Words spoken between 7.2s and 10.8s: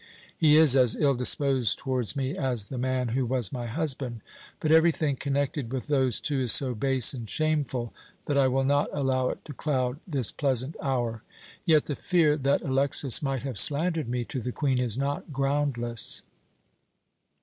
shameful that I will not allow it to cloud this pleasant